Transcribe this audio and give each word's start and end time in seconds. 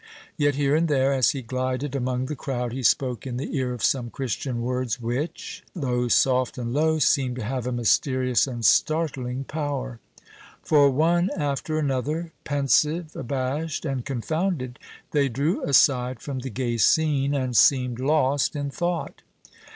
Yet 0.35 0.55
here 0.55 0.75
and 0.75 0.87
there, 0.87 1.13
as 1.13 1.29
he 1.29 1.43
glided 1.43 1.95
among 1.95 2.25
the 2.25 2.35
crowd, 2.35 2.73
he 2.73 2.81
spoke 2.81 3.27
in 3.27 3.37
the 3.37 3.55
ear 3.55 3.71
of 3.71 3.83
some 3.83 4.09
Christian 4.09 4.63
words 4.63 4.99
which, 4.99 5.63
though 5.75 6.07
soft 6.07 6.57
and 6.57 6.73
low, 6.73 6.97
seemed 6.97 7.35
to 7.35 7.43
have 7.43 7.67
a 7.67 7.71
mysterious 7.71 8.47
and 8.47 8.65
startling 8.65 9.43
power; 9.43 9.99
for 10.63 10.89
one 10.89 11.29
after 11.37 11.77
another, 11.77 12.31
pensive, 12.45 13.15
abashed, 13.15 13.85
and 13.85 14.03
confounded, 14.03 14.79
they 15.11 15.29
drew 15.29 15.63
aside 15.63 16.19
from 16.19 16.39
the 16.39 16.49
gay 16.49 16.77
scene, 16.79 17.35
and 17.35 17.55
seemed 17.55 17.99
lost 17.99 18.55
in 18.55 18.71
thought. 18.71 19.21